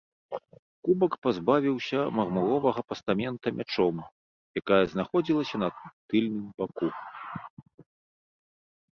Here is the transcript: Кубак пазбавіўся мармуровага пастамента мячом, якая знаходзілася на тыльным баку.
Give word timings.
Кубак 0.85 1.13
пазбавіўся 1.23 1.99
мармуровага 2.19 2.81
пастамента 2.93 3.47
мячом, 3.57 3.95
якая 4.61 4.79
знаходзілася 4.93 5.55
на 5.65 5.69
тыльным 6.09 6.47
баку. 6.63 6.87